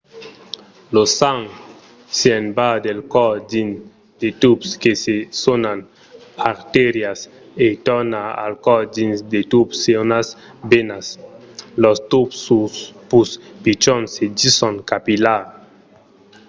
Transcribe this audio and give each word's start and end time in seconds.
lo 0.93 1.03
sang 1.19 1.41
se'n 2.19 2.45
va 2.57 2.69
del 2.85 2.99
còr 3.13 3.35
dins 3.53 3.75
de 4.21 4.29
tubs 4.41 4.69
que 4.81 4.91
se 5.03 5.15
sonan 5.43 5.79
artérias 6.53 7.19
e 7.65 7.67
torna 7.87 8.21
al 8.45 8.53
còr 8.65 8.83
dins 8.97 9.17
de 9.33 9.39
tubs 9.51 9.75
sonats 9.85 10.29
venas. 10.71 11.07
los 11.83 11.99
tubs 12.11 12.39
pus 13.09 13.29
pichons 13.63 14.07
se 14.15 14.25
dison 14.39 14.75
capillars 14.91 15.49